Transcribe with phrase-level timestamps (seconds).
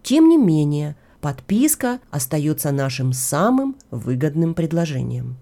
[0.04, 5.38] Тем не менее, подписка остается нашим самым выгодным предложением.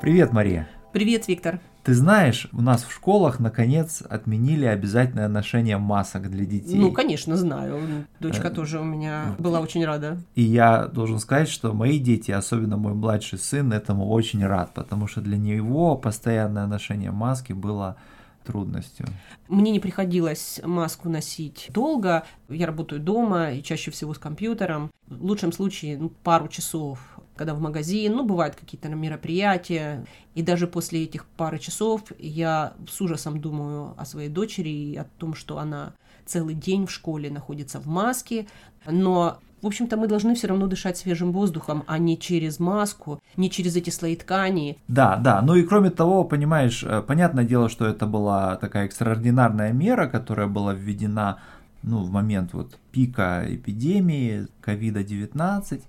[0.00, 0.66] Привет, Мария.
[0.92, 1.60] Привет, Виктор.
[1.84, 6.76] Ты знаешь, у нас в школах наконец отменили обязательное ношение масок для детей.
[6.76, 8.06] Ну, конечно, знаю.
[8.20, 10.18] Дочка э, тоже у меня была очень рада.
[10.36, 15.08] И я должен сказать, что мои дети, особенно мой младший сын, этому очень рад, потому
[15.08, 17.96] что для него постоянное ношение маски было
[18.44, 19.06] трудностью?
[19.48, 22.24] Мне не приходилось маску носить долго.
[22.48, 24.90] Я работаю дома и чаще всего с компьютером.
[25.06, 30.66] В лучшем случае ну, пару часов когда в магазин, ну, бывают какие-то мероприятия, и даже
[30.66, 35.58] после этих пары часов я с ужасом думаю о своей дочери и о том, что
[35.58, 35.94] она
[36.26, 38.46] целый день в школе находится в маске,
[38.86, 43.48] но в общем-то, мы должны все равно дышать свежим воздухом, а не через маску, не
[43.48, 44.76] через эти слои ткани.
[44.88, 45.40] Да, да.
[45.40, 50.48] Ну и кроме того, понимаешь, э, понятное дело, что это была такая экстраординарная мера, которая
[50.48, 51.38] была введена
[51.84, 55.82] ну, в момент вот пика эпидемии ковида-19.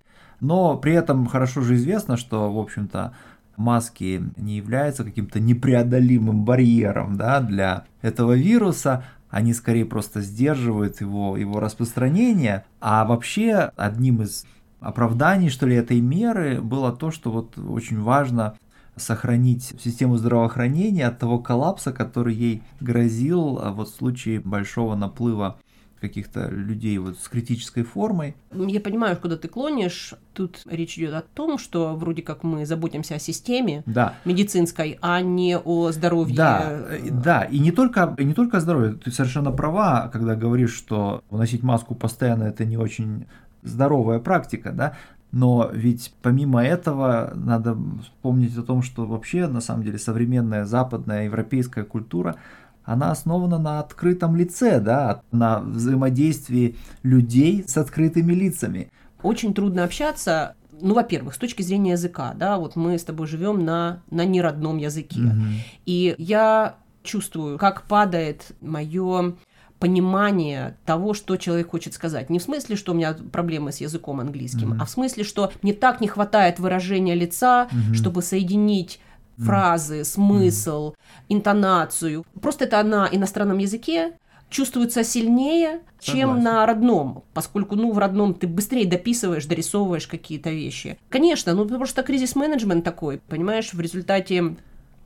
[0.43, 3.13] Но при этом хорошо же известно, что, в общем-то,
[3.55, 11.37] маски не являются каким-то непреодолимым барьером да, для этого вируса, они скорее просто сдерживают его,
[11.37, 12.65] его распространение.
[12.81, 14.45] А вообще одним из
[14.81, 18.55] оправданий, что ли, этой меры было то, что вот очень важно
[18.97, 25.57] сохранить систему здравоохранения от того коллапса, который ей грозил а вот в случае большого наплыва
[26.03, 28.35] каких-то людей вот с критической формой.
[28.53, 30.13] Я понимаю, куда ты клонишь.
[30.33, 34.15] Тут речь идет о том, что вроде как мы заботимся о системе да.
[34.25, 36.35] медицинской, а не о здоровье.
[36.35, 38.95] Да, э, да, и не только, и не только о здоровье.
[38.95, 43.25] Ты совершенно права, когда говоришь, что носить маску постоянно это не очень
[43.61, 44.97] здоровая практика, да,
[45.31, 51.25] но ведь помимо этого надо вспомнить о том, что вообще на самом деле современная западная
[51.25, 52.35] европейская культура
[52.85, 58.91] она основана на открытом лице, да, на взаимодействии людей с открытыми лицами.
[59.21, 63.63] Очень трудно общаться, ну, во-первых, с точки зрения языка, да, вот мы с тобой живем
[63.63, 65.21] на, на неродном языке.
[65.21, 65.45] Угу.
[65.85, 69.35] И я чувствую, как падает мое
[69.79, 72.29] понимание того, что человек хочет сказать.
[72.29, 75.51] Не в смысле, что у меня проблемы с языком английским, mm а в смысле, что
[75.61, 79.01] мне так не хватает выражения лица, mm чтобы соединить
[79.37, 80.93] фразы, смысл,
[81.29, 82.25] интонацию.
[82.41, 84.13] Просто это на иностранном языке
[84.49, 86.43] чувствуется сильнее, чем Согласен.
[86.43, 90.99] на родном, поскольку, ну, в родном ты быстрее дописываешь, дорисовываешь какие-то вещи.
[91.09, 94.55] Конечно, ну, потому что кризис-менеджмент такой, понимаешь, в результате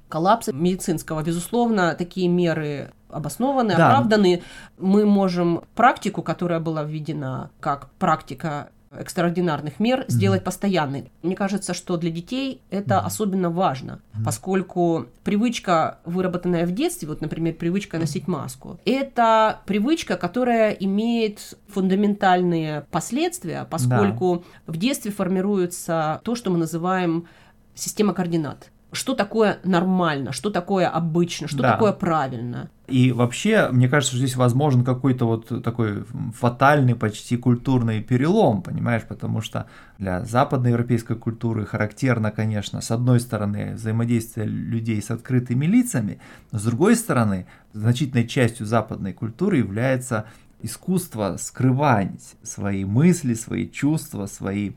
[0.10, 3.88] коллапса медицинского, безусловно, такие меры обоснованы, да.
[3.88, 4.44] оправданы.
[4.78, 8.70] Мы можем практику, которая была введена как практика
[9.00, 10.12] экстраординарных мер mm-hmm.
[10.12, 11.12] сделать постоянной.
[11.22, 13.06] Мне кажется, что для детей это mm-hmm.
[13.06, 14.24] особенно важно, mm-hmm.
[14.24, 22.86] поскольку привычка, выработанная в детстве, вот, например, привычка носить маску, это привычка, которая имеет фундаментальные
[22.92, 24.74] последствия, поскольку да.
[24.74, 27.28] в детстве формируется то, что мы называем
[27.76, 31.74] система координат что такое нормально, что такое обычно, что да.
[31.74, 32.70] такое правильно.
[32.88, 39.04] И вообще, мне кажется, что здесь возможен какой-то вот такой фатальный, почти культурный перелом, понимаешь,
[39.08, 46.20] потому что для западноевропейской культуры характерно, конечно, с одной стороны, взаимодействие людей с открытыми лицами,
[46.52, 50.26] но с другой стороны, значительной частью западной культуры является
[50.62, 54.72] искусство скрывать свои мысли, свои чувства, свои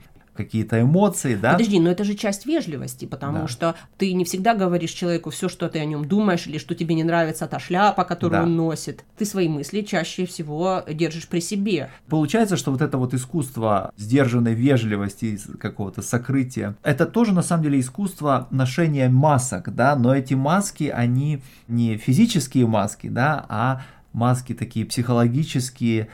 [0.45, 1.53] какие-то эмоции, да.
[1.53, 3.49] Подожди, но это же часть вежливости, потому да.
[3.49, 6.95] что ты не всегда говоришь человеку все, что ты о нем думаешь, или что тебе
[6.95, 8.47] не нравится та шляпа, которую да.
[8.47, 9.05] он носит.
[9.17, 11.91] Ты свои мысли чаще всего держишь при себе.
[12.09, 17.81] Получается, что вот это вот искусство сдержанной вежливости, какого-то сокрытия, это тоже на самом деле
[17.81, 23.83] искусство ношения масок, да, но эти маски, они не физические маски, да, а
[24.13, 26.09] маски такие психологические,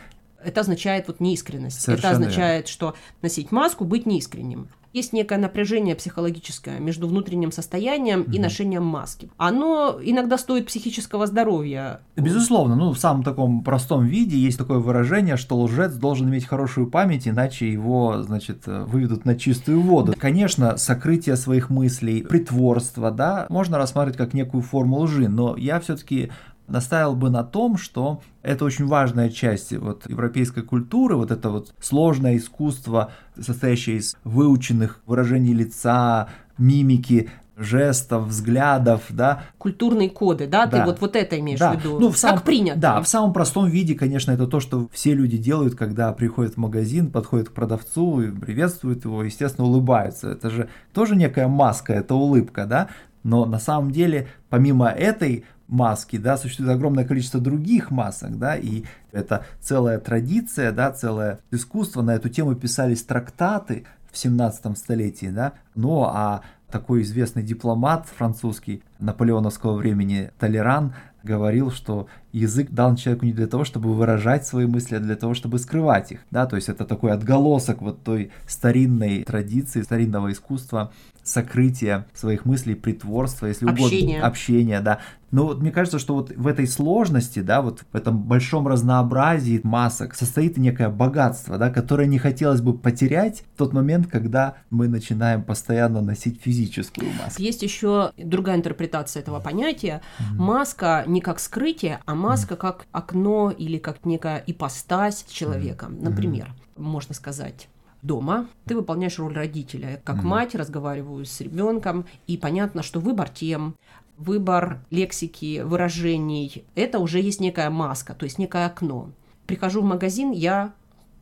[0.46, 1.80] это означает вот неискренность.
[1.80, 2.72] Совершенно это означает, верно.
[2.72, 4.68] что носить маску, быть неискренним.
[4.92, 8.32] есть некое напряжение психологическое между внутренним состоянием mm-hmm.
[8.32, 9.28] и ношением маски.
[9.36, 12.00] Оно иногда стоит психического здоровья.
[12.16, 16.88] Безусловно, ну в самом таком простом виде есть такое выражение, что лжец должен иметь хорошую
[16.88, 20.14] память, иначе его, значит, выведут на чистую воду.
[20.16, 26.30] Конечно, сокрытие своих мыслей, притворство, да, можно рассматривать как некую форму лжи, но я все-таки
[26.68, 31.74] настаивал бы на том, что это очень важная часть вот европейской культуры, вот это вот
[31.80, 36.28] сложное искусство, состоящее из выученных выражений лица,
[36.58, 39.44] мимики, жестов, взглядов, да.
[39.58, 40.66] Культурные коды, да?
[40.66, 40.80] да.
[40.80, 41.72] Ты вот, вот это имеешь да.
[41.72, 41.98] в виду?
[41.98, 42.78] Ну, в самом, как принято?
[42.78, 46.56] Да, в самом простом виде, конечно, это то, что все люди делают, когда приходят в
[46.58, 50.30] магазин, подходят к продавцу и приветствуют его, естественно, улыбаются.
[50.30, 52.88] Это же тоже некая маска, это улыбка, да?
[53.26, 58.84] Но на самом деле, помимо этой маски, да, существует огромное количество других масок, да, и
[59.10, 65.54] это целая традиция, да, целое искусство, на эту тему писались трактаты в 17 столетии, да,
[65.74, 73.32] ну а такой известный дипломат французский наполеоновского времени Толеран говорил, что язык дан человеку не
[73.32, 76.20] для того, чтобы выражать свои мысли, а для того, чтобы скрывать их.
[76.30, 76.46] Да?
[76.46, 80.92] То есть это такой отголосок вот той старинной традиции, старинного искусства
[81.26, 84.18] сокрытия своих мыслей, притворства, если общение.
[84.18, 85.00] угодно, общения, да.
[85.32, 89.60] Но вот мне кажется, что вот в этой сложности, да, вот в этом большом разнообразии
[89.64, 94.86] масок состоит некое богатство, да, которое не хотелось бы потерять в тот момент, когда мы
[94.86, 97.42] начинаем постоянно носить физическую маску.
[97.42, 98.85] Есть еще другая интерпретация
[99.20, 100.02] этого понятия.
[100.18, 100.34] Mm-hmm.
[100.34, 102.58] Маска не как скрытие, а маска mm-hmm.
[102.58, 105.86] как окно или как некая ипостась человека.
[105.86, 106.02] Mm-hmm.
[106.02, 107.68] Например, можно сказать,
[108.02, 110.00] дома, ты выполняешь роль родителя.
[110.04, 110.26] Как mm-hmm.
[110.26, 113.76] мать разговариваю с ребенком, и понятно, что выбор тем,
[114.16, 119.10] выбор лексики, выражений, это уже есть некая маска, то есть некое окно.
[119.46, 120.72] Прихожу в магазин, я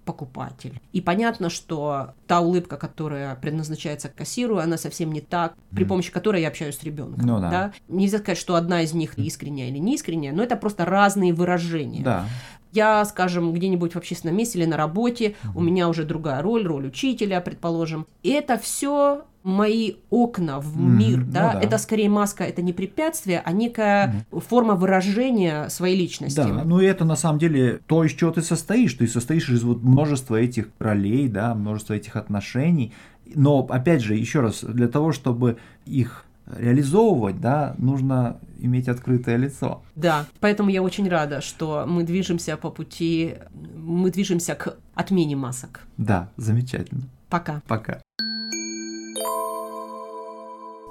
[0.05, 0.81] покупатель.
[0.93, 6.43] И понятно, что та улыбка, которая предназначается кассиру, она совсем не та, при помощи которой
[6.43, 7.27] я общаюсь с ребенком.
[7.27, 7.51] Ну, да.
[7.51, 7.73] Да?
[7.89, 12.03] Нельзя сказать, что одна из них искренняя или неискренняя, но это просто разные выражения.
[12.03, 12.27] Да
[12.75, 16.89] я, скажем, где-нибудь в общественном месте или на работе, у меня уже другая роль, роль
[16.89, 18.07] учителя, предположим.
[18.23, 21.53] И это все мои окна в мир, mm, да?
[21.53, 24.41] Ну, да, это скорее маска, это не препятствие, а некая mm.
[24.41, 26.37] форма выражения своей личности.
[26.37, 29.63] Да, ну и это на самом деле то, из чего ты состоишь, ты состоишь из
[29.63, 32.95] вот множества этих ролей, да, множества этих отношений,
[33.35, 39.83] но опять же, еще раз, для того, чтобы их реализовывать, да, нужно иметь открытое лицо.
[39.95, 43.35] Да, поэтому я очень рада, что мы движемся по пути,
[43.77, 45.83] мы движемся к отмене масок.
[45.97, 47.03] Да, замечательно.
[47.29, 47.63] Пока.
[47.67, 48.01] Пока.